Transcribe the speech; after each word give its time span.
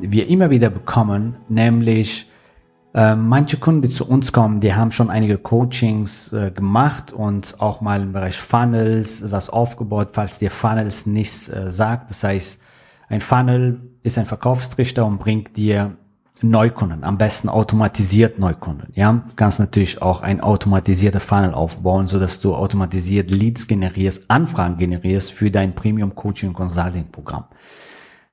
wir 0.00 0.28
immer 0.28 0.50
wieder 0.50 0.70
bekommen, 0.70 1.36
nämlich 1.48 2.28
äh, 2.94 3.14
manche 3.14 3.58
Kunden, 3.58 3.82
die 3.82 3.90
zu 3.90 4.08
uns 4.08 4.32
kommen, 4.32 4.60
die 4.60 4.74
haben 4.74 4.92
schon 4.92 5.10
einige 5.10 5.38
Coachings 5.38 6.32
äh, 6.32 6.50
gemacht 6.50 7.12
und 7.12 7.60
auch 7.60 7.80
mal 7.80 8.02
im 8.02 8.12
Bereich 8.12 8.38
Funnels 8.38 9.30
was 9.30 9.50
aufgebaut, 9.50 10.08
falls 10.12 10.38
dir 10.38 10.50
Funnels 10.50 11.06
nichts 11.06 11.48
äh, 11.48 11.70
sagt. 11.70 12.10
Das 12.10 12.24
heißt, 12.24 12.60
ein 13.08 13.20
Funnel 13.20 13.80
ist 14.02 14.18
ein 14.18 14.26
Verkaufstrichter 14.26 15.06
und 15.06 15.18
bringt 15.18 15.56
dir 15.56 15.96
Neukunden, 16.40 17.02
am 17.02 17.18
besten 17.18 17.48
automatisiert 17.48 18.38
Neukunden. 18.38 18.92
Ja, 18.94 19.12
du 19.12 19.34
kannst 19.34 19.58
natürlich 19.58 20.00
auch 20.00 20.20
ein 20.20 20.40
automatisierter 20.40 21.20
Funnel 21.20 21.52
aufbauen, 21.52 22.06
so 22.06 22.20
dass 22.20 22.38
du 22.38 22.54
automatisiert 22.54 23.30
Leads 23.30 23.66
generierst, 23.66 24.30
Anfragen 24.30 24.76
generierst 24.76 25.32
für 25.32 25.50
dein 25.50 25.74
Premium 25.74 26.14
Coaching 26.14 26.52
Consulting 26.52 27.10
Programm. 27.10 27.44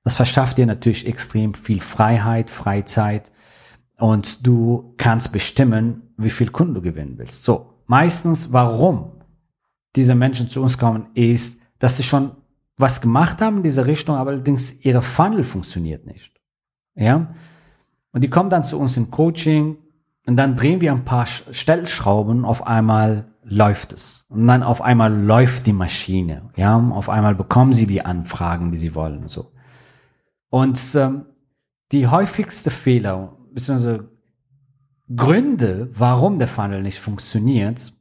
Das 0.05 0.15
verschafft 0.15 0.59
dir 0.59 0.67
natürlich 0.67 1.07
extrem 1.07 1.55
viel 1.55 1.81
Freiheit, 1.81 2.51
Freizeit 2.51 3.31
und 3.97 4.45
du 4.45 4.93
kannst 4.97 5.31
bestimmen, 5.31 6.13
wie 6.15 6.29
viel 6.29 6.51
Kunden 6.51 6.75
du 6.75 6.81
gewinnen 6.81 7.17
willst. 7.17 7.43
So, 7.43 7.73
meistens, 7.87 8.53
warum 8.53 9.11
diese 9.95 10.13
Menschen 10.13 10.47
zu 10.47 10.61
uns 10.61 10.77
kommen, 10.77 11.07
ist, 11.15 11.59
dass 11.79 11.97
sie 11.97 12.03
schon 12.03 12.31
was 12.77 13.01
gemacht 13.01 13.41
haben 13.41 13.57
in 13.57 13.63
dieser 13.63 13.87
Richtung, 13.87 14.15
aber 14.15 14.29
allerdings 14.29 14.85
ihre 14.85 15.01
Funnel 15.01 15.43
funktioniert 15.43 16.05
nicht. 16.05 16.31
Ja? 16.93 17.33
Und 18.11 18.23
die 18.23 18.29
kommen 18.29 18.51
dann 18.51 18.63
zu 18.63 18.79
uns 18.79 18.97
im 18.97 19.09
Coaching 19.09 19.77
und 20.27 20.37
dann 20.37 20.55
drehen 20.55 20.81
wir 20.81 20.91
ein 20.91 21.03
paar 21.03 21.25
Stellschrauben, 21.25 22.45
auf 22.45 22.67
einmal 22.67 23.25
läuft 23.43 23.91
es. 23.91 24.25
Und 24.29 24.45
dann 24.45 24.61
auf 24.61 24.83
einmal 24.83 25.11
läuft 25.11 25.65
die 25.65 25.73
Maschine. 25.73 26.49
Ja, 26.55 26.77
auf 26.77 27.09
einmal 27.09 27.33
bekommen 27.33 27.73
sie 27.73 27.87
die 27.87 28.05
Anfragen, 28.05 28.71
die 28.71 28.77
sie 28.77 28.93
wollen 28.93 29.23
und 29.23 29.29
so. 29.29 29.51
Und 30.55 30.79
ähm, 30.95 31.25
die 31.91 32.07
häufigste 32.07 32.71
Fehler, 32.71 33.37
beziehungsweise 33.51 34.09
Gründe, 35.13 35.89
warum 35.93 36.39
der 36.39 36.47
Funnel 36.47 36.81
nicht 36.81 36.97
funktioniert, 36.97 37.91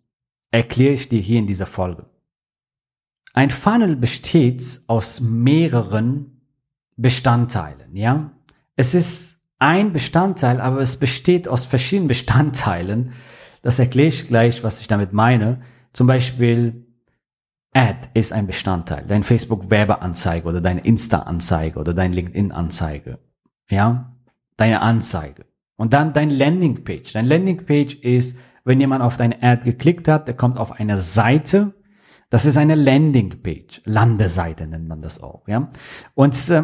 erkläre 0.52 0.92
ich 0.92 1.08
dir 1.08 1.20
hier 1.20 1.40
in 1.40 1.48
dieser 1.48 1.66
Folge. 1.66 2.06
Ein 3.32 3.50
Funnel 3.50 3.96
besteht 3.96 4.82
aus 4.86 5.20
mehreren 5.20 6.42
Bestandteilen, 6.96 7.96
ja. 7.96 8.30
Es 8.76 8.94
ist 8.94 9.40
ein 9.58 9.92
Bestandteil, 9.92 10.60
aber 10.60 10.78
es 10.78 10.96
besteht 10.96 11.48
aus 11.48 11.64
verschiedenen 11.64 12.06
Bestandteilen. 12.06 13.14
Das 13.62 13.80
erkläre 13.80 14.10
ich 14.10 14.28
gleich, 14.28 14.62
was 14.62 14.80
ich 14.80 14.86
damit 14.86 15.12
meine. 15.12 15.62
Zum 15.92 16.06
Beispiel 16.06 16.83
Ad 17.74 18.08
ist 18.14 18.32
ein 18.32 18.46
Bestandteil. 18.46 19.04
Dein 19.06 19.24
Facebook-Werbeanzeige 19.24 20.48
oder 20.48 20.60
deine 20.60 20.80
Insta-Anzeige 20.80 21.78
oder 21.78 21.92
dein 21.92 22.12
LinkedIn-Anzeige. 22.12 23.18
Ja, 23.68 24.12
deine 24.56 24.80
Anzeige. 24.80 25.44
Und 25.76 25.92
dann 25.92 26.12
dein 26.12 26.30
Landingpage. 26.30 27.12
Dein 27.12 27.26
Landingpage 27.26 27.96
ist, 27.96 28.36
wenn 28.64 28.80
jemand 28.80 29.02
auf 29.02 29.16
deine 29.16 29.42
Ad 29.42 29.64
geklickt 29.64 30.06
hat, 30.06 30.28
der 30.28 30.36
kommt 30.36 30.58
auf 30.58 30.72
eine 30.72 30.98
Seite. 30.98 31.74
Das 32.30 32.44
ist 32.44 32.56
eine 32.56 32.76
Landingpage. 32.76 33.82
Landeseite 33.84 34.66
nennt 34.66 34.88
man 34.88 35.02
das 35.02 35.20
auch. 35.20 35.46
Ja, 35.48 35.70
und 36.14 36.48
äh, 36.50 36.62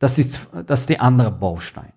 das 0.00 0.18
ist 0.18 0.48
das 0.66 0.80
ist 0.80 0.88
die 0.88 1.00
andere 1.00 1.30
Baustein. 1.30 1.92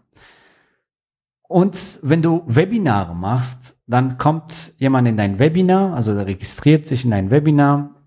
Und 1.48 2.00
wenn 2.02 2.22
du 2.22 2.44
Webinare 2.46 3.14
machst, 3.14 3.78
dann 3.86 4.18
kommt 4.18 4.74
jemand 4.78 5.08
in 5.08 5.18
dein 5.18 5.38
Webinar, 5.38 5.96
also 5.96 6.16
der 6.16 6.26
registriert 6.26 6.86
sich 6.86 7.04
in 7.04 7.12
dein 7.12 7.30
Webinar 7.30 8.01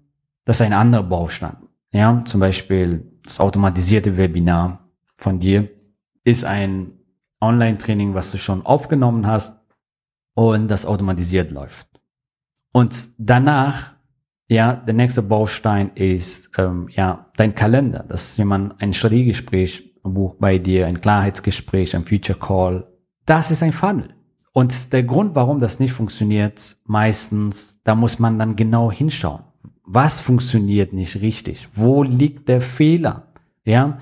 das 0.45 0.61
ist 0.61 0.67
ein 0.67 0.73
anderer 0.73 1.03
Baustein. 1.03 1.57
Ja, 1.93 2.23
zum 2.25 2.41
Beispiel 2.41 3.11
das 3.23 3.41
automatisierte 3.41 4.17
Webinar 4.17 4.91
von 5.17 5.39
dir 5.39 5.69
ist 6.25 6.45
ein 6.45 6.93
Online-Training, 7.41 8.15
was 8.15 8.33
du 8.33 8.39
schon 8.39 8.65
aufgenommen 8.65 9.27
hast 9.27 9.59
und 10.35 10.69
das 10.69 10.87
automatisiert 10.87 11.51
läuft. 11.51 11.87
Und 12.73 13.09
danach, 13.19 13.95
ja, 14.49 14.75
der 14.75 14.95
nächste 14.95 15.23
Baustein 15.23 15.93
ist 15.95 16.51
ähm, 16.59 16.89
ja 16.91 17.31
dein 17.37 17.55
Kalender, 17.55 18.05
dass 18.09 18.37
jemand 18.37 18.81
ein 18.83 18.93
Strategiegespräch 18.93 19.95
bucht 20.03 20.39
bei 20.39 20.59
dir, 20.59 20.87
ein 20.87 21.01
Klarheitsgespräch, 21.01 21.95
ein 21.95 22.05
Future 22.05 22.39
Call. 22.39 22.87
Das 23.25 23.51
ist 23.51 23.63
ein 23.63 23.73
Funnel. 23.73 24.15
Und 24.53 24.93
der 24.93 25.03
Grund, 25.03 25.35
warum 25.35 25.61
das 25.61 25.79
nicht 25.79 25.93
funktioniert, 25.93 26.77
meistens, 26.85 27.81
da 27.85 27.95
muss 27.95 28.19
man 28.19 28.39
dann 28.39 28.57
genau 28.57 28.91
hinschauen 28.91 29.45
was 29.85 30.21
funktioniert 30.21 30.93
nicht 30.93 31.21
richtig? 31.21 31.69
Wo 31.75 32.03
liegt 32.03 32.49
der 32.49 32.61
Fehler? 32.61 33.29
Ja, 33.65 34.01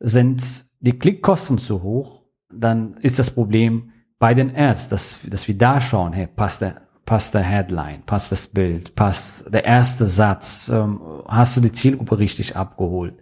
sind 0.00 0.66
die 0.80 0.98
Klickkosten 0.98 1.58
zu 1.58 1.82
hoch? 1.82 2.22
Dann 2.52 2.96
ist 2.98 3.18
das 3.18 3.30
Problem 3.30 3.92
bei 4.18 4.34
den 4.34 4.54
Ads, 4.54 4.88
dass, 4.88 5.18
dass 5.28 5.48
wir 5.48 5.56
da 5.56 5.80
schauen, 5.80 6.12
hey, 6.12 6.26
passt 6.26 6.60
der, 6.60 6.82
passt 7.04 7.34
der 7.34 7.42
Headline, 7.42 8.02
passt 8.04 8.32
das 8.32 8.46
Bild, 8.46 8.94
passt 8.94 9.52
der 9.52 9.64
erste 9.64 10.06
Satz, 10.06 10.68
ähm, 10.68 11.00
hast 11.26 11.56
du 11.56 11.60
die 11.60 11.72
Zielgruppe 11.72 12.18
richtig 12.18 12.56
abgeholt? 12.56 13.14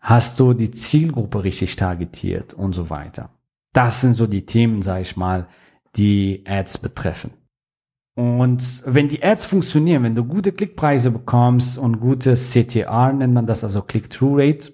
Hast 0.00 0.40
du 0.40 0.52
die 0.52 0.72
Zielgruppe 0.72 1.44
richtig 1.44 1.76
targetiert 1.76 2.54
und 2.54 2.74
so 2.74 2.90
weiter? 2.90 3.30
Das 3.72 4.00
sind 4.00 4.14
so 4.14 4.26
die 4.26 4.44
Themen, 4.44 4.82
sage 4.82 5.02
ich 5.02 5.16
mal, 5.16 5.46
die 5.96 6.44
Ads 6.46 6.78
betreffen. 6.78 7.30
Und 8.14 8.82
wenn 8.84 9.08
die 9.08 9.22
Ads 9.22 9.46
funktionieren, 9.46 10.02
wenn 10.02 10.14
du 10.14 10.24
gute 10.24 10.52
Klickpreise 10.52 11.10
bekommst 11.10 11.78
und 11.78 12.00
gute 12.00 12.34
CTR 12.34 13.12
nennt 13.12 13.32
man 13.32 13.46
das, 13.46 13.64
also 13.64 13.80
Click-Through-Rate, 13.82 14.72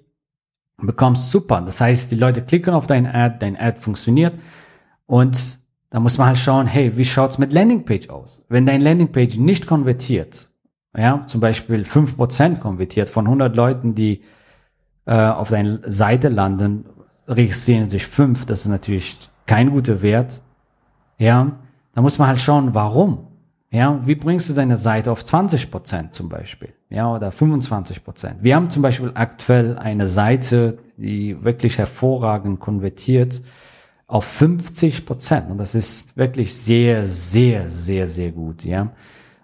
bekommst 0.79 1.31
super. 1.31 1.61
Das 1.61 1.81
heißt, 1.81 2.11
die 2.11 2.17
Leute 2.17 2.43
klicken 2.43 2.75
auf 2.75 2.87
dein 2.87 3.07
Ad, 3.07 3.37
dein 3.41 3.57
Ad 3.57 3.79
funktioniert 3.81 4.35
und 5.07 5.59
da 5.91 6.01
muss 6.01 6.19
man 6.19 6.29
halt 6.29 6.39
schauen, 6.39 6.67
hey, 6.67 6.97
wie 6.97 7.05
schaut's 7.05 7.39
mit 7.39 7.53
Landingpage 7.53 8.11
aus? 8.11 8.45
Wenn 8.49 8.67
dein 8.67 8.83
Landingpage 8.83 9.37
nicht 9.37 9.67
konvertiert, 9.67 10.51
ja, 10.97 11.25
zum 11.27 11.41
Beispiel 11.41 11.85
fünf 11.85 12.17
Prozent 12.17 12.61
konvertiert 12.61 13.09
von 13.09 13.27
100 13.27 13.55
Leuten, 13.57 13.95
die 13.95 14.23
äh, 15.07 15.15
auf 15.15 15.49
deiner 15.49 15.81
Seite 15.91 16.29
landen, 16.29 16.87
registrieren 17.27 17.89
sich 17.89 18.07
fünf. 18.07 18.47
das 18.47 18.61
ist 18.61 18.69
natürlich 18.69 19.17
kein 19.47 19.71
guter 19.71 20.03
Wert, 20.03 20.43
ja, 21.19 21.59
da 21.95 22.03
muss 22.03 22.19
man 22.19 22.29
halt 22.29 22.41
schauen, 22.41 22.75
warum. 22.75 23.27
Ja, 23.71 24.01
wie 24.07 24.15
bringst 24.15 24.49
du 24.49 24.55
deine 24.55 24.79
Seite 24.79 25.13
auf 25.13 25.25
20 25.25 25.71
Prozent 25.71 26.15
zum 26.15 26.29
Beispiel? 26.31 26.73
Ja, 26.89 27.15
oder 27.15 27.33
25 27.33 28.03
Prozent. 28.03 28.37
Wir 28.41 28.57
haben 28.57 28.71
zum 28.71 28.81
Beispiel 28.81 29.11
aktuell 29.15 29.77
eine 29.77 30.07
Seite, 30.07 30.79
die 30.97 31.43
wirklich 31.45 31.77
hervorragend 31.77 32.61
konvertiert 32.61 33.43
auf 34.07 34.25
50 34.25 35.05
Prozent. 35.05 35.51
Und 35.51 35.59
das 35.59 35.75
ist 35.75 36.17
wirklich 36.17 36.57
sehr, 36.57 37.05
sehr, 37.05 37.69
sehr, 37.69 38.09
sehr 38.09 38.33
gut, 38.33 38.65
ja. 38.65 38.93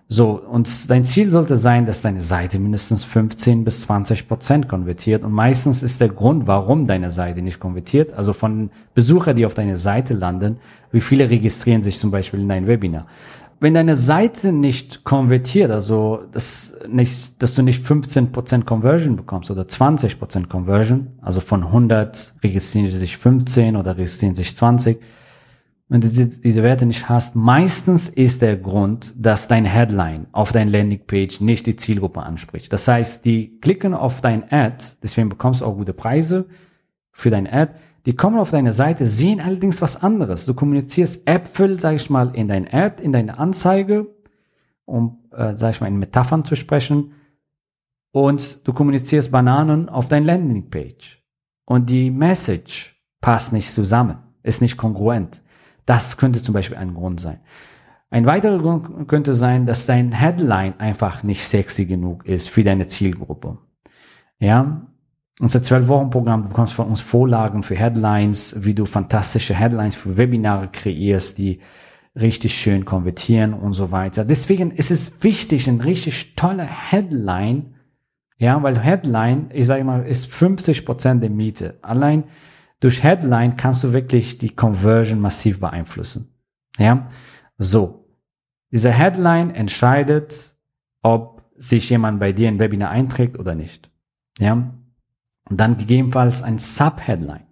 So, 0.07 0.33
und 0.33 0.91
dein 0.91 1.05
Ziel 1.05 1.31
sollte 1.31 1.57
sein, 1.57 1.87
dass 1.87 2.03
deine 2.03 2.21
Seite 2.21 2.59
mindestens 2.59 3.05
15 3.05 3.65
bis 3.65 3.81
20 3.83 4.29
Prozent 4.29 4.69
konvertiert. 4.69 5.25
Und 5.25 5.33
meistens 5.33 5.83
ist 5.83 6.01
der 6.01 6.11
Grund, 6.11 6.47
warum 6.47 6.87
deine 6.87 7.11
Seite 7.11 7.41
nicht 7.41 7.59
konvertiert, 7.59 8.13
also 8.13 8.35
von 8.35 8.71
Besuchern, 8.95 9.37
die 9.37 9.47
auf 9.47 9.55
deine 9.55 9.79
Seite 9.79 10.13
landen, 10.13 10.59
wie 10.93 11.01
viele 11.01 11.31
registrieren 11.31 11.83
sich 11.83 11.99
zum 11.99 12.11
Beispiel 12.11 12.41
in 12.41 12.49
dein 12.49 12.67
Webinar 12.67 13.07
wenn 13.65 13.73
deine 13.73 13.97
Seite 13.97 14.53
nicht 14.53 15.05
konvertiert, 15.05 15.71
also 15.71 16.25
das 16.33 16.75
nicht, 16.87 17.41
dass 17.43 17.55
du 17.55 17.63
nicht 17.63 17.83
15% 17.83 18.65
Conversion 18.65 19.17
bekommst 19.17 19.51
oder 19.51 19.63
20% 19.63 20.49
Conversion, 20.49 21.07
also 21.23 21.41
von 21.41 21.65
100 21.65 22.35
registrieren 22.43 22.91
sich 22.91 23.17
15 23.17 23.77
oder 23.77 23.97
registrieren 23.97 24.35
sich 24.35 24.55
20, 24.55 25.01
wenn 25.89 26.01
du 26.01 26.09
diese 26.09 26.63
Werte 26.63 26.87
nicht 26.87 27.09
hast, 27.09 27.37
meistens 27.37 28.09
ist 28.09 28.41
der 28.41 28.57
Grund, 28.57 29.13
dass 29.17 29.49
dein 29.49 29.67
Headline 29.67 30.27
auf 30.33 30.51
dein 30.51 30.69
Landingpage 30.69 31.41
nicht 31.41 31.67
die 31.67 31.77
Zielgruppe 31.77 32.23
anspricht. 32.23 32.73
Das 32.73 32.89
heißt, 32.89 33.25
die 33.25 33.61
klicken 33.61 33.93
auf 33.93 34.23
dein 34.23 34.51
Ad, 34.51 34.83
deswegen 35.03 35.29
bekommst 35.29 35.61
du 35.61 35.67
auch 35.67 35.77
gute 35.77 35.93
Preise 35.93 36.47
für 37.13 37.31
dein 37.31 37.47
Ad, 37.47 37.75
die 38.07 38.17
kommen 38.17 38.39
auf 38.39 38.51
deine 38.51 38.73
Seite, 38.73 39.07
sehen 39.07 39.41
allerdings 39.41 39.81
was 39.83 40.03
anderes. 40.03 40.47
Du 40.47 40.55
kommunizierst 40.55 41.29
Äpfel, 41.29 41.79
sag 41.81 41.97
ich 41.97 42.11
mal, 42.11 42.35
in 42.35 42.49
dein 42.49 42.67
Ad, 42.73 43.03
in 43.03 43.13
deine 43.13 43.39
Anzeige, 43.39 44.07
um, 44.87 45.19
äh, 45.33 45.55
sag 45.57 45.71
ich 45.71 45.81
mal, 45.81 45.87
in 45.87 45.99
Metaphern 45.99 46.45
zu 46.45 46.57
sprechen. 46.57 47.13
Und 48.11 48.67
du 48.67 48.73
kommunizierst 48.73 49.31
Bananen 49.31 49.89
auf 49.89 50.09
dein 50.09 50.25
Landingpage. 50.25 51.23
Und 51.67 51.89
die 51.89 52.11
Message 52.11 53.01
passt 53.21 53.53
nicht 53.53 53.73
zusammen, 53.73 54.19
ist 54.43 54.61
nicht 54.61 54.77
kongruent. 54.77 55.43
Das 55.87 56.17
könnte 56.17 56.43
zum 56.43 56.55
Beispiel 56.55 56.77
ein 56.77 56.95
Grund 56.95 57.21
sein. 57.21 57.41
Ein 58.11 58.27
weiterer 58.27 58.59
Grund 58.59 59.09
könnte 59.09 59.35
sein, 59.35 59.67
dass 59.67 59.87
dein 59.87 60.13
Headline 60.13 60.79
einfach 60.79 61.23
nicht 61.23 61.45
sexy 61.45 61.87
genug 61.87 62.27
ist 62.27 62.49
für 62.49 62.63
deine 62.63 62.87
Zielgruppe. 62.87 63.59
Ja, 64.39 64.87
unser 65.41 65.59
12-Wochen-Programm, 65.59 66.45
du 66.45 66.49
bekommst 66.49 66.75
von 66.75 66.87
uns 66.87 67.01
Vorlagen 67.01 67.65
für 67.65 67.75
Headlines, 67.75 68.65
wie 68.65 68.75
du 68.75 68.87
fantastische 68.87 69.55
Headlines 69.55 69.97
für 69.97 70.17
Webinare 70.17 70.69
kreierst, 70.71 71.39
die 71.39 71.61
richtig 72.15 72.55
schön 72.55 72.85
konvertieren 72.85 73.53
und 73.53 73.73
so 73.73 73.91
weiter. 73.91 74.25
Deswegen 74.25 74.71
ist 74.71 74.93
es 74.93 75.25
wichtig, 75.25 75.69
ein 75.69 75.81
richtig 75.81 76.37
toller 76.37 76.67
Headline, 76.67 77.75
ja, 78.39 78.63
weil 78.63 78.79
Headline, 78.79 79.47
ich 79.53 79.67
sage 79.67 79.83
mal, 79.83 80.07
ist 80.07 80.27
50 80.27 80.85
Prozent 80.85 81.23
der 81.23 81.31
Miete. 81.31 81.79
Allein 81.83 82.25
durch 82.85 83.03
Headline 83.03 83.57
kannst 83.57 83.83
du 83.83 83.95
wirklich 83.95 84.37
die 84.37 84.51
Conversion 84.51 85.19
massiv 85.19 85.59
beeinflussen. 85.59 86.29
Ja, 86.77 87.09
so. 87.57 88.05
Dieser 88.71 88.91
Headline 88.91 89.55
entscheidet, 89.55 90.55
ob 91.01 91.43
sich 91.57 91.89
jemand 91.89 92.21
bei 92.21 92.33
dir 92.33 92.47
in 92.51 92.59
Webinar 92.59 92.91
einträgt 92.91 93.39
oder 93.39 93.55
nicht. 93.55 93.91
Ja. 94.39 94.75
Und 95.49 95.61
dann 95.61 95.79
gegebenenfalls 95.79 96.43
ein 96.43 96.59
Subheadline. 96.59 97.47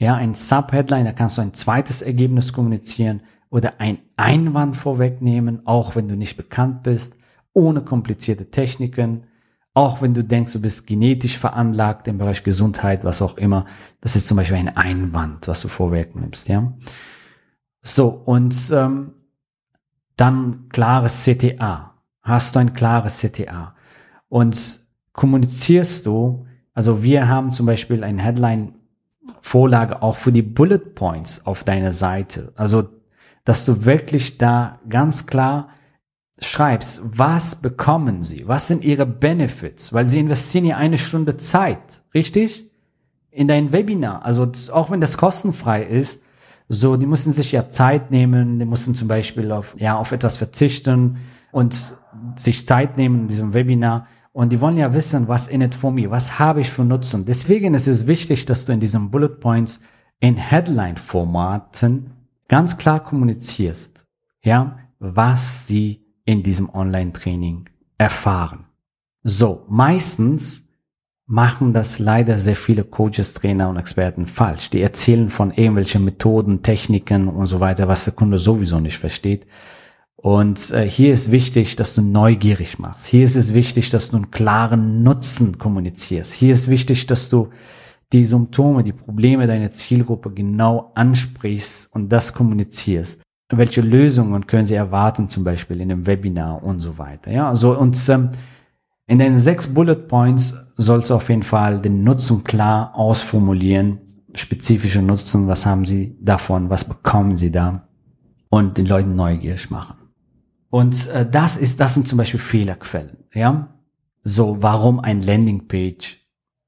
Ja, 0.00 0.16
ein 0.16 0.34
Subheadline, 0.34 1.04
da 1.04 1.12
kannst 1.12 1.38
du 1.38 1.42
ein 1.42 1.54
zweites 1.54 2.02
Ergebnis 2.02 2.52
kommunizieren 2.52 3.22
oder 3.50 3.74
ein 3.78 3.98
Einwand 4.16 4.76
vorwegnehmen, 4.76 5.68
auch 5.68 5.94
wenn 5.94 6.08
du 6.08 6.16
nicht 6.16 6.36
bekannt 6.36 6.82
bist, 6.82 7.14
ohne 7.52 7.82
komplizierte 7.82 8.50
Techniken. 8.50 9.28
Auch 9.74 10.02
wenn 10.02 10.14
du 10.14 10.24
denkst, 10.24 10.52
du 10.52 10.60
bist 10.60 10.86
genetisch 10.86 11.38
veranlagt 11.38 12.08
im 12.08 12.18
Bereich 12.18 12.42
Gesundheit, 12.42 13.04
was 13.04 13.22
auch 13.22 13.36
immer, 13.36 13.66
das 14.00 14.16
ist 14.16 14.26
zum 14.26 14.36
Beispiel 14.36 14.56
ein 14.56 14.76
Einwand, 14.76 15.46
was 15.46 15.60
du 15.60 15.68
vorweg 15.68 16.16
nimmst, 16.16 16.48
ja. 16.48 16.72
So, 17.82 18.08
und 18.08 18.56
ähm, 18.72 19.12
dann 20.16 20.68
klares 20.68 21.24
CTA. 21.24 21.94
Hast 22.22 22.54
du 22.54 22.58
ein 22.58 22.74
klares 22.74 23.20
CTA? 23.20 23.74
Und 24.28 24.80
kommunizierst 25.12 26.04
du, 26.04 26.46
also 26.74 27.02
wir 27.02 27.28
haben 27.28 27.52
zum 27.52 27.66
Beispiel 27.66 28.04
ein 28.04 28.18
Headline-Vorlage 28.18 30.02
auch 30.02 30.16
für 30.16 30.32
die 30.32 30.42
Bullet 30.42 30.94
Points 30.94 31.46
auf 31.46 31.64
deiner 31.64 31.92
Seite. 31.92 32.52
Also, 32.56 32.88
dass 33.44 33.64
du 33.64 33.84
wirklich 33.84 34.38
da 34.38 34.80
ganz 34.88 35.26
klar 35.26 35.70
schreibst, 36.40 37.00
was 37.04 37.56
bekommen 37.56 38.22
sie? 38.22 38.46
Was 38.46 38.68
sind 38.68 38.84
ihre 38.84 39.06
Benefits? 39.06 39.92
Weil 39.92 40.08
sie 40.08 40.20
investieren 40.20 40.64
ja 40.64 40.76
eine 40.76 40.98
Stunde 40.98 41.36
Zeit, 41.36 42.02
richtig? 42.14 42.70
In 43.30 43.48
dein 43.48 43.72
Webinar. 43.72 44.24
Also 44.24 44.50
auch 44.72 44.90
wenn 44.90 45.00
das 45.00 45.16
kostenfrei 45.16 45.82
ist, 45.84 46.22
so, 46.68 46.96
die 46.96 47.06
müssen 47.06 47.32
sich 47.32 47.52
ja 47.52 47.70
Zeit 47.70 48.10
nehmen, 48.10 48.58
die 48.58 48.66
müssen 48.66 48.94
zum 48.94 49.08
Beispiel 49.08 49.50
auf, 49.52 49.74
ja, 49.78 49.96
auf 49.96 50.12
etwas 50.12 50.36
verzichten 50.36 51.16
und 51.50 51.96
sich 52.36 52.66
Zeit 52.66 52.96
nehmen 52.98 53.22
in 53.22 53.28
diesem 53.28 53.54
Webinar. 53.54 54.06
Und 54.32 54.50
die 54.50 54.60
wollen 54.60 54.76
ja 54.76 54.92
wissen, 54.92 55.28
was 55.28 55.48
in 55.48 55.62
it 55.62 55.74
for 55.74 55.90
me, 55.90 56.10
was 56.10 56.38
habe 56.38 56.60
ich 56.60 56.70
für 56.70 56.84
Nutzen. 56.84 57.24
Deswegen 57.24 57.74
ist 57.74 57.88
es 57.88 58.06
wichtig, 58.06 58.44
dass 58.44 58.66
du 58.66 58.72
in 58.72 58.80
diesen 58.80 59.10
Bullet 59.10 59.40
Points 59.40 59.80
in 60.20 60.36
Headline-Formaten 60.36 62.10
ganz 62.48 62.76
klar 62.76 63.02
kommunizierst, 63.02 64.04
ja, 64.42 64.78
was 64.98 65.66
sie 65.66 66.07
in 66.28 66.42
diesem 66.42 66.68
Online-Training 66.68 67.70
erfahren. 67.96 68.66
So, 69.22 69.64
meistens 69.70 70.68
machen 71.24 71.72
das 71.72 71.98
leider 71.98 72.36
sehr 72.36 72.54
viele 72.54 72.84
Coaches, 72.84 73.32
Trainer 73.32 73.70
und 73.70 73.78
Experten 73.78 74.26
falsch. 74.26 74.68
Die 74.68 74.82
erzählen 74.82 75.30
von 75.30 75.52
irgendwelchen 75.52 76.04
Methoden, 76.04 76.62
Techniken 76.62 77.28
und 77.28 77.46
so 77.46 77.60
weiter, 77.60 77.88
was 77.88 78.04
der 78.04 78.12
Kunde 78.12 78.38
sowieso 78.38 78.78
nicht 78.78 78.98
versteht. 78.98 79.46
Und 80.16 80.70
äh, 80.70 80.86
hier 80.86 81.14
ist 81.14 81.30
wichtig, 81.30 81.76
dass 81.76 81.94
du 81.94 82.02
neugierig 82.02 82.78
machst. 82.78 83.06
Hier 83.06 83.24
ist 83.24 83.36
es 83.36 83.54
wichtig, 83.54 83.88
dass 83.88 84.10
du 84.10 84.16
einen 84.16 84.30
klaren 84.30 85.02
Nutzen 85.02 85.56
kommunizierst. 85.56 86.34
Hier 86.34 86.52
ist 86.52 86.68
wichtig, 86.68 87.06
dass 87.06 87.30
du 87.30 87.48
die 88.12 88.24
Symptome, 88.24 88.84
die 88.84 88.92
Probleme 88.92 89.46
deiner 89.46 89.70
Zielgruppe 89.70 90.30
genau 90.30 90.92
ansprichst 90.94 91.90
und 91.94 92.10
das 92.10 92.34
kommunizierst 92.34 93.22
welche 93.50 93.80
Lösungen 93.80 94.46
können 94.46 94.66
Sie 94.66 94.74
erwarten, 94.74 95.28
zum 95.28 95.44
Beispiel 95.44 95.80
in 95.80 95.90
einem 95.90 96.06
Webinar 96.06 96.62
und 96.62 96.80
so 96.80 96.98
weiter. 96.98 97.30
Ja, 97.30 97.54
so 97.54 97.78
und 97.78 97.96
ähm, 98.08 98.30
in 99.06 99.18
den 99.18 99.38
sechs 99.38 99.72
Bullet 99.72 99.94
Points 99.94 100.54
sollst 100.76 101.10
du 101.10 101.14
auf 101.14 101.28
jeden 101.30 101.42
Fall 101.42 101.80
den 101.80 102.04
Nutzen 102.04 102.44
klar 102.44 102.94
ausformulieren, 102.94 104.00
spezifische 104.34 105.00
Nutzen, 105.00 105.48
was 105.48 105.64
haben 105.64 105.86
Sie 105.86 106.16
davon, 106.20 106.68
was 106.68 106.84
bekommen 106.84 107.36
Sie 107.36 107.50
da 107.50 107.88
und 108.50 108.76
den 108.76 108.86
Leuten 108.86 109.14
neugierig 109.16 109.70
machen. 109.70 109.96
Und 110.68 111.08
äh, 111.08 111.28
das 111.28 111.56
ist, 111.56 111.80
das 111.80 111.94
sind 111.94 112.06
zum 112.06 112.18
Beispiel 112.18 112.40
Fehlerquellen. 112.40 113.24
Ja, 113.32 113.68
so 114.22 114.58
warum 114.60 115.00
ein 115.00 115.22
Landingpage 115.22 116.18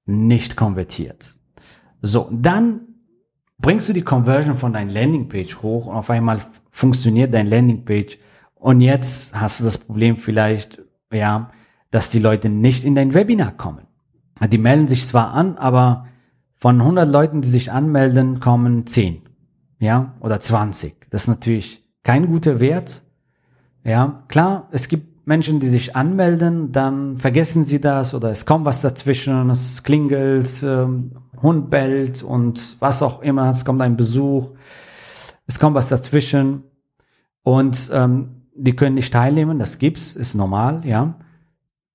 nicht 0.06 0.56
konvertiert. 0.56 1.36
So 2.00 2.30
dann 2.32 2.80
bringst 3.58 3.88
du 3.88 3.92
die 3.92 4.02
Conversion 4.02 4.56
von 4.56 4.72
deinem 4.72 4.88
Landingpage 4.88 5.62
hoch 5.62 5.86
und 5.86 5.94
auf 5.94 6.08
einmal 6.08 6.40
funktioniert 6.70 7.34
dein 7.34 7.46
Landingpage 7.46 8.18
und 8.54 8.80
jetzt 8.80 9.38
hast 9.38 9.60
du 9.60 9.64
das 9.64 9.78
Problem 9.78 10.16
vielleicht, 10.16 10.82
ja, 11.12 11.50
dass 11.90 12.10
die 12.10 12.18
Leute 12.18 12.48
nicht 12.48 12.84
in 12.84 12.94
dein 12.94 13.14
Webinar 13.14 13.52
kommen. 13.52 13.86
Die 14.48 14.58
melden 14.58 14.88
sich 14.88 15.06
zwar 15.06 15.32
an, 15.32 15.58
aber 15.58 16.06
von 16.54 16.80
100 16.80 17.08
Leuten, 17.08 17.42
die 17.42 17.48
sich 17.48 17.72
anmelden, 17.72 18.38
kommen 18.38 18.86
10, 18.86 19.22
ja, 19.78 20.14
oder 20.20 20.40
20. 20.40 21.10
Das 21.10 21.22
ist 21.22 21.28
natürlich 21.28 21.84
kein 22.04 22.26
guter 22.26 22.60
Wert. 22.60 23.02
Ja, 23.82 24.24
klar, 24.28 24.68
es 24.70 24.88
gibt 24.88 25.26
Menschen, 25.26 25.60
die 25.60 25.68
sich 25.68 25.96
anmelden, 25.96 26.72
dann 26.72 27.16
vergessen 27.16 27.64
sie 27.64 27.80
das 27.80 28.14
oder 28.14 28.30
es 28.30 28.46
kommt 28.46 28.64
was 28.64 28.82
dazwischen, 28.82 29.48
es 29.50 29.82
klingelt, 29.82 30.62
ähm, 30.62 31.12
Hund 31.40 31.70
bellt 31.70 32.22
und 32.22 32.76
was 32.80 33.02
auch 33.02 33.22
immer, 33.22 33.50
es 33.50 33.64
kommt 33.64 33.80
ein 33.80 33.96
Besuch, 33.96 34.52
es 35.46 35.58
kommt 35.58 35.76
was 35.76 35.88
dazwischen 35.88 36.64
und 37.42 37.90
ähm, 37.92 38.46
die 38.54 38.74
können 38.76 38.94
nicht 38.94 39.12
teilnehmen, 39.12 39.58
das 39.58 39.78
gibt's, 39.78 40.14
ist 40.14 40.34
normal, 40.34 40.82
ja. 40.84 41.14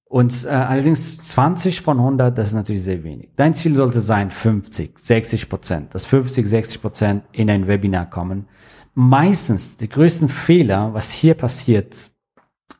Und 0.05 0.45
äh, 0.45 0.49
allerdings 0.49 1.17
20 1.17 1.81
von 1.81 1.97
100, 1.97 2.37
das 2.37 2.49
ist 2.49 2.53
natürlich 2.53 2.83
sehr 2.83 3.03
wenig. 3.03 3.31
Dein 3.35 3.53
Ziel 3.53 3.75
sollte 3.75 3.99
sein 3.99 4.31
50, 4.31 4.97
60 4.99 5.49
Prozent, 5.49 5.93
dass 5.93 6.05
50, 6.05 6.47
60 6.47 6.81
Prozent 6.81 7.23
in 7.31 7.49
ein 7.49 7.67
Webinar 7.67 8.09
kommen. 8.09 8.47
Meistens 8.93 9.77
die 9.77 9.89
größten 9.89 10.29
Fehler, 10.29 10.93
was 10.93 11.11
hier 11.11 11.33
passiert, 11.33 12.11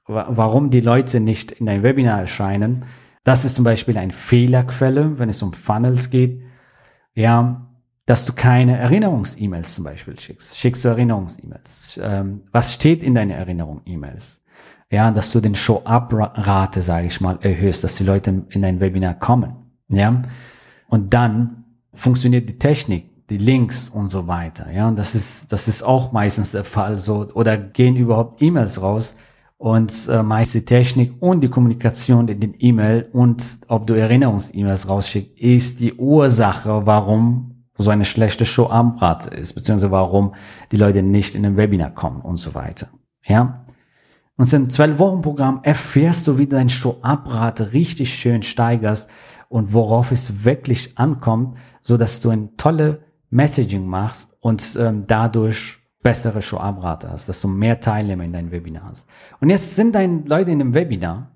warum 0.07 0.69
die 0.69 0.81
Leute 0.81 1.19
nicht 1.19 1.51
in 1.51 1.67
ein 1.67 1.83
Webinar 1.83 2.21
erscheinen, 2.21 2.85
das 3.23 3.43
ist 3.43 3.55
zum 3.55 3.65
Beispiel 3.65 3.97
eine 3.97 4.13
Fehlerquelle, 4.13 5.17
wenn 5.19 5.29
es 5.29 5.41
um 5.41 5.51
Funnels 5.51 6.11
geht 6.11 6.41
ja, 7.15 7.64
dass 8.05 8.25
du 8.25 8.33
keine 8.33 8.77
Erinnerungs-E-Mails 8.77 9.75
zum 9.75 9.83
Beispiel 9.83 10.19
schickst. 10.19 10.57
Schickst 10.57 10.85
du 10.85 10.89
Erinnerungs-E-Mails? 10.89 11.99
Ähm, 12.03 12.41
was 12.51 12.73
steht 12.73 13.03
in 13.03 13.15
deinen 13.15 13.31
Erinnerung-E-Mails? 13.31 14.43
Ja, 14.91 15.09
dass 15.11 15.31
du 15.31 15.41
den 15.41 15.55
Show-up-Rate, 15.55 16.81
sage 16.81 17.07
ich 17.07 17.19
mal, 17.19 17.39
erhöhst, 17.41 17.83
dass 17.83 17.95
die 17.95 18.03
Leute 18.03 18.45
in 18.49 18.61
dein 18.61 18.79
Webinar 18.79 19.15
kommen. 19.15 19.55
Ja, 19.87 20.23
und 20.87 21.13
dann 21.13 21.65
funktioniert 21.93 22.47
die 22.47 22.59
Technik, 22.59 23.27
die 23.29 23.37
Links 23.37 23.89
und 23.89 24.11
so 24.11 24.27
weiter. 24.27 24.71
Ja, 24.71 24.87
und 24.87 24.97
das 24.97 25.15
ist 25.15 25.51
das 25.51 25.67
ist 25.67 25.83
auch 25.83 26.11
meistens 26.11 26.51
der 26.51 26.63
Fall. 26.63 26.99
So 26.99 27.27
oder 27.33 27.57
gehen 27.57 27.95
überhaupt 27.95 28.41
E-Mails 28.41 28.81
raus, 28.81 29.15
und 29.57 30.07
äh, 30.09 30.21
meist 30.21 30.53
die 30.53 30.65
Technik 30.65 31.13
und 31.21 31.41
die 31.41 31.49
Kommunikation 31.49 32.27
in 32.27 32.39
den 32.39 32.55
E-Mail 32.59 33.09
und 33.13 33.59
ob 33.67 33.87
du 33.87 33.93
Erinnerungs-E-Mails 33.93 34.89
rausschickst, 34.89 35.39
ist 35.39 35.79
die 35.79 35.93
Ursache, 35.93 36.85
warum 36.85 37.54
so 37.83 37.91
eine 37.91 38.05
schlechte 38.05 38.45
Show 38.45 38.67
am 38.67 38.97
Rad 38.97 39.27
ist, 39.27 39.53
beziehungsweise 39.53 39.91
warum 39.91 40.35
die 40.71 40.77
Leute 40.77 41.03
nicht 41.03 41.35
in 41.35 41.45
ein 41.45 41.57
Webinar 41.57 41.91
kommen 41.91 42.21
und 42.21 42.37
so 42.37 42.55
weiter. 42.55 42.87
Ja. 43.23 43.65
Und 44.37 44.51
in 44.51 44.69
zwölf 44.69 44.99
Wochen 44.99 45.21
Programm 45.21 45.59
erfährst 45.63 46.27
du, 46.27 46.37
wie 46.37 46.45
du 46.45 46.55
dein 46.55 46.69
Show-Up-Rate 46.69 47.73
richtig 47.73 48.13
schön 48.13 48.41
steigerst 48.41 49.09
und 49.49 49.73
worauf 49.73 50.11
es 50.11 50.43
wirklich 50.43 50.97
ankommt, 50.97 51.57
so 51.81 51.97
dass 51.97 52.19
du 52.19 52.29
ein 52.29 52.57
tolle 52.57 53.03
Messaging 53.29 53.85
machst 53.85 54.35
und 54.39 54.77
ähm, 54.79 55.05
dadurch 55.07 55.79
bessere 56.01 56.41
Show-Abrate 56.41 57.09
hast, 57.09 57.27
dass 57.29 57.41
du 57.41 57.47
mehr 57.47 57.79
Teilnehmer 57.79 58.23
in 58.23 58.33
deinem 58.33 58.51
Webinar 58.51 58.89
hast. 58.89 59.07
Und 59.41 59.49
jetzt 59.49 59.75
sind 59.75 59.95
deine 59.95 60.23
Leute 60.25 60.51
in 60.51 60.61
einem 60.61 60.73
Webinar 60.73 61.31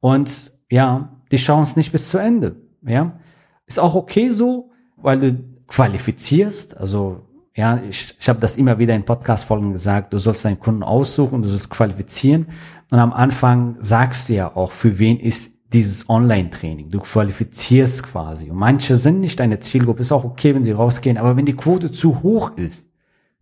und 0.00 0.52
ja, 0.70 1.10
die 1.30 1.38
schauen 1.38 1.62
es 1.62 1.76
nicht 1.76 1.92
bis 1.92 2.08
zu 2.08 2.18
Ende. 2.18 2.56
Ja, 2.82 3.18
ist 3.66 3.78
auch 3.78 3.94
okay 3.94 4.30
so, 4.30 4.70
weil 4.96 5.18
du 5.18 5.57
qualifizierst. 5.68 6.76
Also 6.76 7.22
ja, 7.54 7.80
ich, 7.88 8.14
ich 8.18 8.28
habe 8.28 8.40
das 8.40 8.56
immer 8.56 8.78
wieder 8.78 8.94
in 8.94 9.04
Podcast-Folgen 9.04 9.72
gesagt. 9.72 10.12
Du 10.12 10.18
sollst 10.18 10.44
deinen 10.44 10.58
Kunden 10.58 10.82
aussuchen, 10.82 11.42
du 11.42 11.48
sollst 11.48 11.70
qualifizieren. 11.70 12.46
Und 12.90 12.98
am 12.98 13.12
Anfang 13.12 13.76
sagst 13.80 14.28
du 14.28 14.32
ja 14.32 14.56
auch, 14.56 14.72
für 14.72 14.98
wen 14.98 15.20
ist 15.20 15.50
dieses 15.72 16.08
Online-Training. 16.08 16.90
Du 16.90 17.00
qualifizierst 17.00 18.02
quasi. 18.02 18.50
Und 18.50 18.56
manche 18.56 18.96
sind 18.96 19.20
nicht 19.20 19.38
deine 19.38 19.60
Zielgruppe. 19.60 20.00
Ist 20.00 20.12
auch 20.12 20.24
okay, 20.24 20.54
wenn 20.54 20.64
sie 20.64 20.72
rausgehen. 20.72 21.18
Aber 21.18 21.36
wenn 21.36 21.44
die 21.44 21.56
Quote 21.56 21.92
zu 21.92 22.22
hoch 22.22 22.56
ist, 22.56 22.86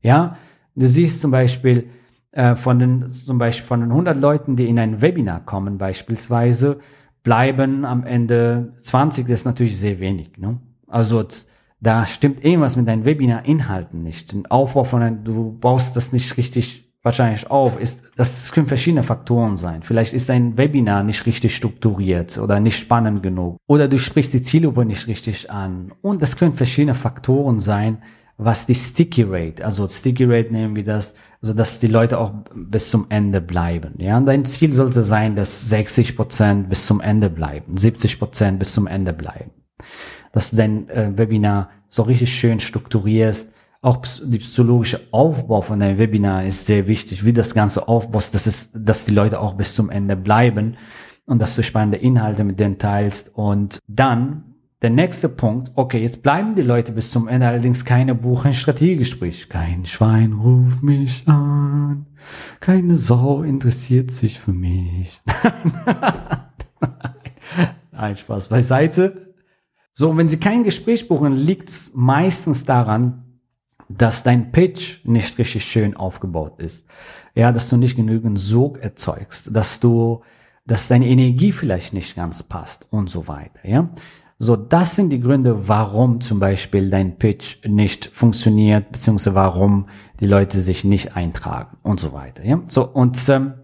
ja, 0.02 0.36
du 0.74 0.86
siehst 0.86 1.20
zum 1.20 1.30
Beispiel 1.30 1.90
äh, 2.32 2.56
von 2.56 2.78
den, 2.78 3.08
zum 3.08 3.38
Beispiel 3.38 3.66
von 3.66 3.80
den 3.80 3.90
100 3.90 4.18
Leuten, 4.18 4.56
die 4.56 4.68
in 4.68 4.78
ein 4.78 5.00
Webinar 5.00 5.44
kommen, 5.44 5.78
beispielsweise, 5.78 6.80
bleiben 7.22 7.84
am 7.84 8.04
Ende 8.04 8.74
20. 8.82 9.26
Das 9.28 9.40
ist 9.40 9.44
natürlich 9.44 9.78
sehr 9.78 10.00
wenig. 10.00 10.36
Ne? 10.38 10.58
Also 10.88 11.24
da 11.80 12.06
stimmt 12.06 12.44
irgendwas 12.44 12.76
mit 12.76 12.88
deinen 12.88 13.04
Webinar-Inhalten 13.04 14.02
nicht. 14.02 14.32
Den 14.32 14.46
Aufbau 14.46 14.84
von 14.84 15.02
einem, 15.02 15.24
du 15.24 15.56
baust 15.58 15.96
das 15.96 16.12
nicht 16.12 16.36
richtig 16.36 16.86
wahrscheinlich 17.02 17.48
auf, 17.50 17.78
ist, 17.78 18.02
das 18.16 18.50
können 18.50 18.66
verschiedene 18.66 19.04
Faktoren 19.04 19.56
sein. 19.56 19.82
Vielleicht 19.84 20.12
ist 20.12 20.28
dein 20.28 20.58
Webinar 20.58 21.04
nicht 21.04 21.24
richtig 21.24 21.54
strukturiert 21.54 22.36
oder 22.38 22.58
nicht 22.58 22.78
spannend 22.78 23.22
genug. 23.22 23.58
Oder 23.68 23.86
du 23.86 23.98
sprichst 23.98 24.32
die 24.34 24.42
Zielgruppe 24.42 24.84
nicht 24.84 25.06
richtig 25.06 25.50
an. 25.50 25.92
Und 26.02 26.20
das 26.20 26.36
können 26.36 26.54
verschiedene 26.54 26.94
Faktoren 26.94 27.60
sein, 27.60 27.98
was 28.38 28.66
die 28.66 28.74
Sticky 28.74 29.22
Rate, 29.22 29.64
also 29.64 29.88
Sticky 29.88 30.24
Rate 30.24 30.52
nehmen 30.52 30.76
wir 30.76 30.84
das, 30.84 31.14
also 31.40 31.54
dass 31.54 31.80
die 31.80 31.86
Leute 31.86 32.18
auch 32.18 32.32
bis 32.54 32.90
zum 32.90 33.06
Ende 33.08 33.40
bleiben. 33.40 33.94
Ja, 33.98 34.18
und 34.18 34.26
dein 34.26 34.44
Ziel 34.44 34.72
sollte 34.72 35.02
sein, 35.02 35.36
dass 35.36 35.68
60 35.70 36.16
Prozent 36.16 36.68
bis 36.68 36.86
zum 36.86 37.00
Ende 37.00 37.30
bleiben, 37.30 37.76
70 37.76 38.18
Prozent 38.18 38.58
bis 38.58 38.72
zum 38.72 38.86
Ende 38.86 39.12
bleiben. 39.12 39.52
Dass 40.36 40.50
du 40.50 40.56
dein 40.56 40.88
äh, 40.90 41.16
Webinar 41.16 41.70
so 41.88 42.02
richtig 42.02 42.38
schön 42.38 42.60
strukturierst, 42.60 43.50
auch 43.80 44.02
die 44.22 44.36
psychologische 44.36 45.00
Aufbau 45.10 45.62
von 45.62 45.80
deinem 45.80 45.96
Webinar 45.96 46.44
ist 46.44 46.66
sehr 46.66 46.88
wichtig, 46.88 47.24
wie 47.24 47.32
das 47.32 47.54
Ganze 47.54 47.88
aufbaust, 47.88 48.34
dass 48.34 48.44
es, 48.44 48.70
dass 48.74 49.06
die 49.06 49.14
Leute 49.14 49.40
auch 49.40 49.54
bis 49.54 49.74
zum 49.74 49.88
Ende 49.88 50.14
bleiben 50.14 50.76
und 51.24 51.40
dass 51.40 51.56
du 51.56 51.62
spannende 51.62 51.96
Inhalte 51.96 52.44
mit 52.44 52.60
denen 52.60 52.76
teilst 52.76 53.34
und 53.34 53.78
dann 53.88 54.42
der 54.82 54.90
nächste 54.90 55.30
Punkt, 55.30 55.72
okay, 55.74 56.02
jetzt 56.02 56.22
bleiben 56.22 56.54
die 56.54 56.60
Leute 56.60 56.92
bis 56.92 57.10
zum 57.10 57.28
Ende, 57.28 57.46
allerdings 57.46 57.86
keine 57.86 58.14
Buchen 58.14 58.52
Strategiegespräch. 58.52 59.48
Kein 59.48 59.86
Schwein 59.86 60.34
ruft 60.34 60.82
mich 60.82 61.26
an, 61.26 62.04
keine 62.60 62.98
Sau 62.98 63.42
interessiert 63.42 64.10
sich 64.10 64.38
für 64.38 64.52
mich. 64.52 65.18
Nein, 67.90 68.16
Spaß 68.18 68.48
beiseite. 68.48 69.25
So, 69.98 70.14
wenn 70.14 70.28
sie 70.28 70.36
kein 70.36 70.62
Gespräch 70.62 71.08
buchen, 71.08 71.32
liegt 71.32 71.70
es 71.70 71.92
meistens 71.94 72.66
daran, 72.66 73.40
dass 73.88 74.22
dein 74.22 74.52
Pitch 74.52 75.02
nicht 75.04 75.38
richtig 75.38 75.64
schön 75.64 75.96
aufgebaut 75.96 76.60
ist. 76.60 76.84
Ja, 77.34 77.50
dass 77.50 77.70
du 77.70 77.78
nicht 77.78 77.96
genügend 77.96 78.38
Sog 78.38 78.78
erzeugst, 78.78 79.48
dass 79.54 79.80
du, 79.80 80.20
dass 80.66 80.88
deine 80.88 81.06
Energie 81.08 81.50
vielleicht 81.50 81.94
nicht 81.94 82.14
ganz 82.14 82.42
passt 82.42 82.86
und 82.90 83.08
so 83.08 83.26
weiter, 83.26 83.60
ja. 83.64 83.88
So, 84.38 84.54
das 84.54 84.96
sind 84.96 85.08
die 85.08 85.20
Gründe, 85.20 85.66
warum 85.66 86.20
zum 86.20 86.40
Beispiel 86.40 86.90
dein 86.90 87.16
Pitch 87.16 87.66
nicht 87.66 88.04
funktioniert, 88.04 88.92
beziehungsweise 88.92 89.34
warum 89.34 89.88
die 90.20 90.26
Leute 90.26 90.60
sich 90.60 90.84
nicht 90.84 91.16
eintragen 91.16 91.78
und 91.82 92.00
so 92.00 92.12
weiter, 92.12 92.44
ja. 92.44 92.60
So, 92.68 92.86
und, 92.86 93.18
ähm, 93.30 93.54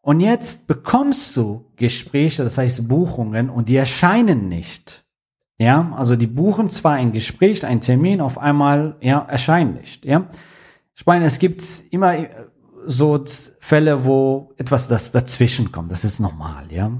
und 0.00 0.18
jetzt 0.18 0.66
bekommst 0.66 1.36
du 1.36 1.66
Gespräche, 1.76 2.42
das 2.42 2.58
heißt 2.58 2.88
Buchungen, 2.88 3.50
und 3.50 3.68
die 3.68 3.76
erscheinen 3.76 4.48
nicht. 4.48 5.04
Ja, 5.58 5.92
also 5.96 6.14
die 6.14 6.28
buchen 6.28 6.70
zwar 6.70 6.94
ein 6.94 7.12
Gespräch, 7.12 7.66
ein 7.66 7.80
Termin, 7.80 8.20
auf 8.20 8.38
einmal, 8.38 8.96
ja, 9.00 9.18
erscheinen 9.28 9.74
nicht, 9.74 10.04
ja. 10.04 10.28
Ich 10.94 11.04
meine, 11.04 11.24
es 11.24 11.38
gibt 11.38 11.62
immer 11.90 12.16
äh, 12.16 12.28
so 12.86 13.24
Fälle, 13.58 14.04
wo 14.04 14.52
etwas 14.56 14.88
das 14.88 15.12
dazwischen 15.12 15.72
kommt. 15.72 15.90
Das 15.90 16.04
ist 16.04 16.20
normal, 16.20 16.72
ja. 16.72 16.92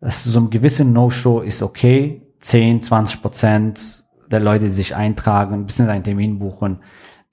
Das 0.00 0.24
ist 0.24 0.32
so 0.32 0.40
ein 0.40 0.50
gewissen 0.50 0.92
No-Show 0.92 1.40
ist 1.40 1.62
okay. 1.62 2.22
10, 2.40 2.82
20 2.82 3.20
Prozent 3.20 4.04
der 4.30 4.40
Leute, 4.40 4.66
die 4.66 4.72
sich 4.72 4.94
eintragen, 4.94 5.66
bis 5.66 5.80
einen 5.80 6.04
Termin 6.04 6.38
buchen, 6.38 6.78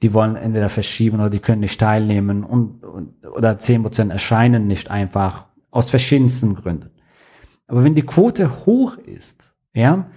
die 0.01 0.13
wollen 0.13 0.35
entweder 0.35 0.69
verschieben 0.69 1.19
oder 1.19 1.29
die 1.29 1.39
können 1.39 1.61
nicht 1.61 1.79
teilnehmen 1.79 2.43
und, 2.43 2.83
und 2.83 3.25
oder 3.27 3.57
10 3.57 3.83
Prozent 3.83 4.11
erscheinen 4.11 4.67
nicht 4.67 4.89
einfach 4.89 5.45
aus 5.69 5.89
verschiedensten 5.89 6.55
Gründen. 6.55 6.89
Aber 7.67 7.83
wenn 7.83 7.95
die 7.95 8.05
Quote 8.05 8.65
hoch 8.65 8.97
ist, 8.97 9.54
ja, 9.75 10.09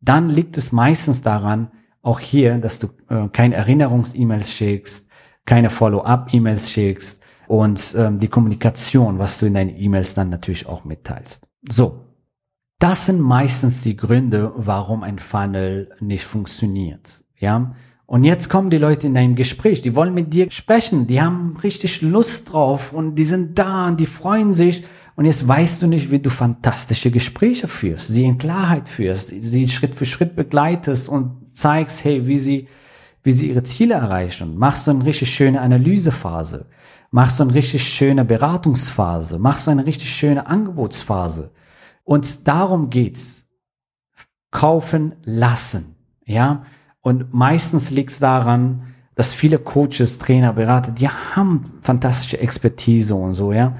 dann 0.00 0.28
liegt 0.28 0.58
es 0.58 0.72
meistens 0.72 1.22
daran, 1.22 1.70
auch 2.02 2.18
hier, 2.18 2.58
dass 2.58 2.80
du 2.80 2.88
äh, 3.08 3.28
keine 3.28 3.54
Erinnerungs-E-Mails 3.54 4.52
schickst, 4.52 5.08
keine 5.46 5.70
Follow-up-E-Mails 5.70 6.72
schickst 6.72 7.22
und 7.46 7.94
ähm, 7.96 8.18
die 8.18 8.28
Kommunikation, 8.28 9.20
was 9.20 9.38
du 9.38 9.46
in 9.46 9.54
deinen 9.54 9.76
E-Mails 9.76 10.14
dann 10.14 10.30
natürlich 10.30 10.66
auch 10.66 10.84
mitteilst. 10.84 11.46
So, 11.68 12.06
das 12.80 13.06
sind 13.06 13.20
meistens 13.20 13.82
die 13.82 13.96
Gründe, 13.96 14.52
warum 14.56 15.04
ein 15.04 15.20
Funnel 15.20 15.90
nicht 16.00 16.24
funktioniert. 16.24 17.22
Ja, 17.38 17.74
und 18.06 18.24
jetzt 18.24 18.48
kommen 18.48 18.70
die 18.70 18.78
Leute 18.78 19.06
in 19.06 19.14
dein 19.14 19.36
Gespräch, 19.36 19.82
die 19.82 19.94
wollen 19.94 20.14
mit 20.14 20.34
dir 20.34 20.50
sprechen, 20.50 21.06
die 21.06 21.22
haben 21.22 21.56
richtig 21.62 22.02
Lust 22.02 22.52
drauf 22.52 22.92
und 22.92 23.14
die 23.14 23.24
sind 23.24 23.58
da 23.58 23.88
und 23.88 24.00
die 24.00 24.06
freuen 24.06 24.52
sich 24.52 24.84
und 25.14 25.26
jetzt 25.26 25.46
weißt 25.46 25.82
du 25.82 25.86
nicht, 25.86 26.10
wie 26.10 26.18
du 26.18 26.30
fantastische 26.30 27.10
Gespräche 27.10 27.68
führst, 27.68 28.08
sie 28.08 28.24
in 28.24 28.38
Klarheit 28.38 28.88
führst, 28.88 29.28
sie 29.28 29.68
Schritt 29.68 29.94
für 29.94 30.06
Schritt 30.06 30.36
begleitest 30.36 31.08
und 31.08 31.54
zeigst, 31.54 32.02
hey, 32.04 32.26
wie 32.26 32.38
sie, 32.38 32.68
wie 33.22 33.32
sie 33.32 33.50
ihre 33.50 33.62
Ziele 33.62 33.94
erreichen. 33.94 34.56
Machst 34.56 34.86
du 34.86 34.90
eine 34.90 35.04
richtig 35.04 35.34
schöne 35.34 35.60
Analysephase, 35.60 36.66
machst 37.10 37.38
du 37.38 37.44
eine 37.44 37.54
richtig 37.54 37.86
schöne 37.86 38.24
Beratungsphase, 38.24 39.38
machst 39.38 39.66
du 39.66 39.70
eine 39.70 39.86
richtig 39.86 40.14
schöne 40.14 40.46
Angebotsphase. 40.46 41.50
Und 42.04 42.48
darum 42.48 42.90
geht's. 42.90 43.42
Kaufen 44.52 45.14
lassen, 45.24 45.96
ja. 46.26 46.66
Und 47.00 47.32
meistens 47.32 47.90
liegt's 47.90 48.18
daran, 48.18 48.94
dass 49.14 49.32
viele 49.32 49.58
Coaches, 49.58 50.18
Trainer, 50.18 50.52
Berater, 50.52 50.92
die 50.92 51.08
haben 51.08 51.64
fantastische 51.80 52.38
Expertise 52.38 53.14
und 53.14 53.32
so, 53.32 53.52
ja. 53.52 53.76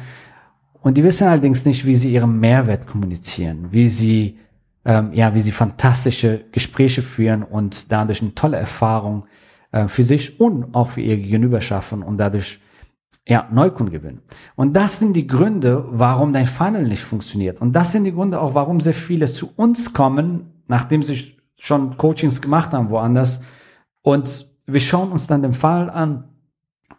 Und 0.82 0.96
die 0.96 1.04
wissen 1.04 1.28
allerdings 1.28 1.64
nicht, 1.64 1.86
wie 1.86 1.94
sie 1.94 2.12
ihren 2.12 2.40
Mehrwert 2.40 2.86
kommunizieren, 2.86 3.68
wie 3.70 3.88
sie, 3.88 4.38
ähm, 4.84 5.12
ja, 5.12 5.34
wie 5.34 5.40
sie 5.40 5.52
fantastische 5.52 6.44
Gespräche 6.50 7.02
führen 7.02 7.44
und 7.44 7.90
dadurch 7.92 8.20
eine 8.20 8.34
tolle 8.34 8.56
Erfahrung 8.56 9.26
äh, 9.70 9.86
für 9.86 10.02
sich 10.02 10.40
und 10.40 10.74
auch 10.74 10.90
für 10.90 11.00
ihr 11.00 11.16
Gegenüber 11.16 11.60
schaffen 11.60 12.02
und 12.02 12.18
dadurch 12.18 12.60
ja, 13.26 13.48
Neukunden 13.52 13.92
gewinnen. 13.92 14.22
Und 14.56 14.74
das 14.74 14.98
sind 14.98 15.14
die 15.14 15.28
Gründe, 15.28 15.84
warum 15.88 16.32
dein 16.32 16.46
Funnel 16.46 16.88
nicht 16.88 17.02
funktioniert. 17.02 17.60
Und 17.60 17.72
das 17.74 17.92
sind 17.92 18.02
die 18.04 18.12
Gründe 18.12 18.40
auch, 18.40 18.54
warum 18.54 18.80
sehr 18.80 18.94
viele 18.94 19.26
zu 19.26 19.50
uns 19.54 19.92
kommen, 19.92 20.64
nachdem 20.66 21.04
sie 21.04 21.36
schon 21.56 21.96
Coachings 21.96 22.42
gemacht 22.42 22.72
haben 22.72 22.90
woanders. 22.90 23.42
Und 24.02 24.48
wir 24.66 24.80
schauen 24.80 25.12
uns 25.12 25.28
dann 25.28 25.42
den 25.42 25.54
Fall 25.54 25.88
an 25.88 26.24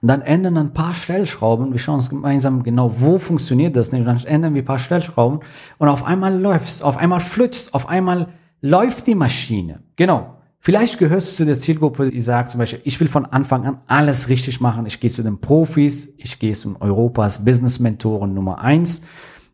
dann 0.02 0.22
ändern 0.22 0.58
ein 0.58 0.74
paar 0.74 0.96
Stellschrauben. 0.96 1.72
Wir 1.72 1.80
schauen 1.80 1.96
uns 1.96 2.10
gemeinsam 2.10 2.64
genau, 2.64 2.94
wo 3.00 3.18
funktioniert 3.18 3.76
das 3.76 3.90
dann 3.90 4.06
ändern 4.06 4.54
wir 4.54 4.62
ein 4.62 4.66
paar 4.66 4.80
Stellschrauben. 4.80 5.40
Und 5.78 5.88
auf 5.88 6.04
einmal 6.04 6.40
läuft's, 6.40 6.82
auf 6.82 6.98
einmal 6.98 7.20
flutscht's, 7.20 7.74
auf 7.74 7.88
einmal 7.88 8.28
läuft 8.62 9.08
die 9.08 9.16
Maschine. 9.16 9.84
Genau. 9.96 10.38
Vielleicht 10.60 10.98
gehörst 10.98 11.34
du 11.34 11.36
zu 11.36 11.46
der 11.46 11.60
Zielgruppe, 11.60 12.10
die 12.10 12.22
sagt 12.22 12.50
zum 12.50 12.60
Beispiel, 12.60 12.80
ich 12.86 12.98
will 13.00 13.10
von 13.10 13.26
Anfang 13.26 13.66
an 13.66 13.82
alles 13.88 14.30
richtig 14.30 14.62
machen. 14.62 14.86
Ich 14.86 15.02
gehe 15.02 15.12
zu 15.12 15.22
den 15.22 15.42
Profis. 15.42 16.14
Ich 16.18 16.40
gehe 16.40 16.54
zu 16.54 16.78
Europas 16.80 17.44
Business 17.44 17.80
Mentoren 17.80 18.34
Nummer 18.34 18.60
eins. 18.60 19.02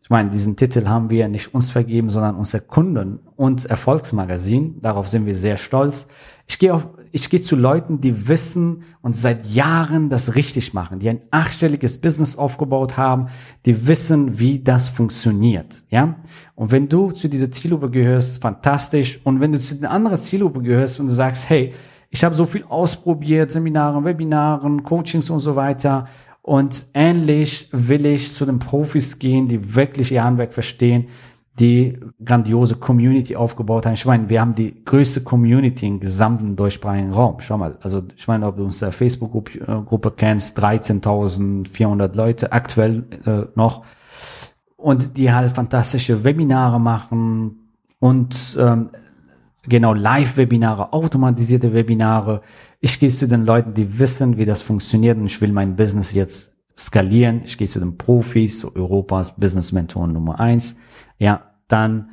Ich 0.04 0.10
meine, 0.10 0.30
diesen 0.30 0.56
Titel 0.56 0.86
haben 0.86 1.10
wir 1.10 1.28
nicht 1.28 1.52
uns 1.54 1.70
vergeben, 1.70 2.10
sondern 2.10 2.36
unser 2.36 2.60
Kunden 2.60 3.18
und 3.36 3.64
Erfolgsmagazin. 3.64 4.80
Darauf 4.80 5.08
sind 5.08 5.26
wir 5.26 5.34
sehr 5.34 5.56
stolz. 5.56 6.06
Ich 6.46 6.58
gehe 6.58 6.74
auf, 6.74 6.86
ich 7.12 7.28
gehe 7.30 7.40
zu 7.40 7.56
Leuten, 7.56 8.00
die 8.00 8.28
wissen 8.28 8.84
und 9.02 9.16
seit 9.16 9.46
Jahren 9.46 10.10
das 10.10 10.34
richtig 10.34 10.74
machen, 10.74 10.98
die 10.98 11.08
ein 11.08 11.20
achtstelliges 11.30 11.98
Business 11.98 12.36
aufgebaut 12.36 12.96
haben, 12.96 13.28
die 13.66 13.86
wissen, 13.86 14.38
wie 14.38 14.58
das 14.60 14.88
funktioniert, 14.88 15.82
ja? 15.90 16.16
Und 16.54 16.72
wenn 16.72 16.88
du 16.88 17.10
zu 17.10 17.28
dieser 17.28 17.50
Zielgruppe 17.50 17.90
gehörst, 17.90 18.42
fantastisch. 18.42 19.20
Und 19.24 19.40
wenn 19.40 19.52
du 19.52 19.58
zu 19.58 19.74
den 19.74 19.86
anderen 19.86 20.20
Zielgruppe 20.20 20.60
gehörst 20.60 21.00
und 21.00 21.06
du 21.06 21.12
sagst, 21.12 21.48
hey, 21.48 21.72
ich 22.10 22.24
habe 22.24 22.34
so 22.34 22.44
viel 22.44 22.64
ausprobiert, 22.64 23.50
Seminaren, 23.50 24.04
Webinaren, 24.04 24.82
Coachings 24.82 25.30
und 25.30 25.38
so 25.38 25.56
weiter. 25.56 26.08
Und 26.42 26.86
ähnlich 26.94 27.68
will 27.72 28.04
ich 28.06 28.34
zu 28.34 28.44
den 28.44 28.58
Profis 28.58 29.18
gehen, 29.18 29.48
die 29.48 29.74
wirklich 29.74 30.10
ihr 30.12 30.24
Handwerk 30.24 30.52
verstehen, 30.52 31.08
die 31.60 31.98
grandiose 32.24 32.76
Community 32.76 33.36
aufgebaut 33.36 33.84
haben. 33.84 33.92
Ich 33.92 34.06
meine, 34.06 34.28
wir 34.30 34.40
haben 34.40 34.54
die 34.54 34.82
größte 34.84 35.20
Community 35.20 35.86
im 35.86 36.00
gesamten 36.00 36.56
deutschsprachigen 36.56 37.12
Raum. 37.12 37.36
Schau 37.40 37.58
mal, 37.58 37.76
also 37.82 38.02
ich 38.16 38.26
meine, 38.26 38.46
ob 38.46 38.56
du 38.56 38.64
unsere 38.64 38.92
Facebook-Gruppe 38.92 40.12
kennst, 40.16 40.58
13.400 40.58 42.16
Leute 42.16 42.52
aktuell 42.52 43.04
äh, 43.26 43.42
noch 43.54 43.84
und 44.76 45.18
die 45.18 45.32
halt 45.32 45.52
fantastische 45.52 46.24
Webinare 46.24 46.80
machen 46.80 47.74
und 47.98 48.56
ähm, 48.58 48.88
genau 49.62 49.92
Live-Webinare, 49.92 50.94
automatisierte 50.94 51.74
Webinare. 51.74 52.40
Ich 52.80 52.98
gehe 52.98 53.10
zu 53.10 53.28
den 53.28 53.44
Leuten, 53.44 53.74
die 53.74 53.98
wissen, 53.98 54.38
wie 54.38 54.46
das 54.46 54.62
funktioniert 54.62 55.18
und 55.18 55.26
ich 55.26 55.40
will 55.42 55.52
mein 55.52 55.76
Business 55.76 56.14
jetzt 56.14 56.56
skalieren. 56.78 57.42
Ich 57.44 57.58
gehe 57.58 57.68
zu 57.68 57.78
den 57.80 57.98
Profis, 57.98 58.60
zu 58.60 58.74
Europas 58.74 59.36
Business 59.36 59.72
Mentoren 59.72 60.14
Nummer 60.14 60.40
eins. 60.40 60.76
Ja, 61.18 61.49
dann 61.70 62.10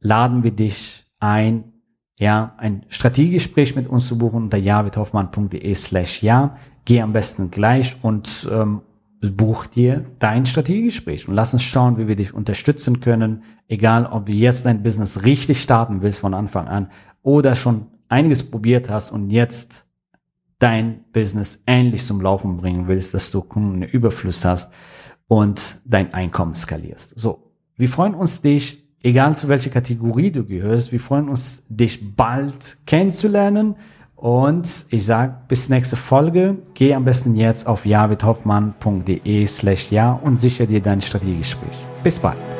laden 0.00 0.42
wir 0.42 0.50
dich 0.50 1.04
ein, 1.18 1.72
ja, 2.18 2.54
ein 2.58 2.84
Strategiegespräch 2.88 3.76
mit 3.76 3.88
uns 3.88 4.06
zu 4.06 4.18
buchen 4.18 4.44
unter 4.44 4.58
javidhoffmann.de 4.58 5.74
slash 5.74 6.22
ja. 6.22 6.56
Geh 6.84 7.02
am 7.02 7.12
besten 7.12 7.50
gleich 7.50 7.96
und 8.02 8.48
ähm, 8.50 8.82
buch 9.20 9.66
dir 9.66 10.06
dein 10.18 10.46
Strategiegespräch 10.46 11.28
und 11.28 11.34
lass 11.34 11.52
uns 11.52 11.62
schauen, 11.62 11.98
wie 11.98 12.08
wir 12.08 12.16
dich 12.16 12.32
unterstützen 12.32 13.00
können, 13.00 13.42
egal 13.68 14.06
ob 14.06 14.26
du 14.26 14.32
jetzt 14.32 14.64
dein 14.64 14.82
Business 14.82 15.24
richtig 15.24 15.60
starten 15.60 16.00
willst 16.00 16.18
von 16.18 16.32
Anfang 16.32 16.68
an 16.68 16.90
oder 17.22 17.54
schon 17.54 17.86
einiges 18.08 18.50
probiert 18.50 18.88
hast 18.88 19.12
und 19.12 19.30
jetzt 19.30 19.86
dein 20.58 21.04
Business 21.12 21.62
ähnlich 21.66 22.04
zum 22.04 22.20
Laufen 22.20 22.56
bringen 22.56 22.88
willst, 22.88 23.12
dass 23.12 23.30
du 23.30 23.44
einen 23.54 23.82
Überfluss 23.82 24.44
hast 24.44 24.72
und 25.26 25.78
dein 25.84 26.14
Einkommen 26.14 26.54
skalierst. 26.54 27.18
So, 27.18 27.49
wir 27.80 27.88
freuen 27.88 28.14
uns 28.14 28.40
dich, 28.42 28.86
egal 29.02 29.34
zu 29.34 29.48
welcher 29.48 29.70
Kategorie 29.70 30.30
du 30.30 30.44
gehörst, 30.44 30.92
wir 30.92 31.00
freuen 31.00 31.28
uns 31.28 31.64
dich 31.68 32.14
bald 32.14 32.78
kennenzulernen. 32.86 33.76
Und 34.14 34.84
ich 34.90 35.06
sag 35.06 35.48
bis 35.48 35.70
nächste 35.70 35.96
Folge. 35.96 36.58
Geh 36.74 36.92
am 36.92 37.06
besten 37.06 37.34
jetzt 37.36 37.66
auf 37.66 37.86
javidhoffmann.de 37.86 39.46
slash 39.46 39.90
ja 39.90 40.12
und 40.12 40.38
sicher 40.38 40.66
dir 40.66 40.82
dein 40.82 41.00
Strategiegespräch. 41.00 41.72
Bis 42.04 42.20
bald. 42.20 42.59